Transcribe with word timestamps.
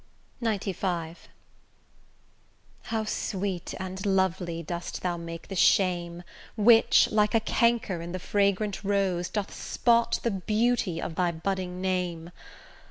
XCV 0.41 1.15
How 2.85 3.03
sweet 3.05 3.75
and 3.79 4.03
lovely 4.03 4.63
dost 4.63 5.03
thou 5.03 5.15
make 5.15 5.47
the 5.47 5.55
shame 5.55 6.23
Which, 6.57 7.11
like 7.11 7.35
a 7.35 7.39
canker 7.39 8.01
in 8.01 8.11
the 8.11 8.17
fragrant 8.17 8.83
rose, 8.83 9.29
Doth 9.29 9.53
spot 9.53 10.19
the 10.23 10.31
beauty 10.31 10.99
of 10.99 11.13
thy 11.13 11.31
budding 11.31 11.81
name! 11.81 12.31